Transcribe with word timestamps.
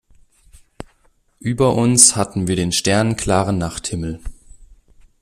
Über 1.39 1.75
uns 1.75 2.15
hatten 2.15 2.47
wir 2.47 2.55
den 2.55 2.71
sternenklaren 2.71 3.59
Nachthimmel. 3.59 4.19